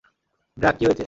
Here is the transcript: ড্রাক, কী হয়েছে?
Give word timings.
ড্রাক, 0.57 0.75
কী 0.77 0.83
হয়েছে? 0.85 0.99